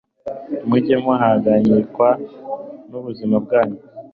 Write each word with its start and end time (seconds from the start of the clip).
Mujye 0.67 0.95
muhangayikwa 1.03 2.09
nubuzima 2.89 3.35
bwiza 3.43 3.83